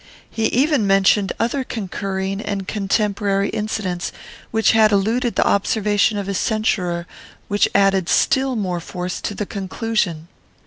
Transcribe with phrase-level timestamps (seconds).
[0.31, 4.11] He even mentioned other concurring and contemporary incidents,
[4.49, 7.05] which had eluded the observation of his censurer, and
[7.49, 10.27] which added still more force to the conclusion.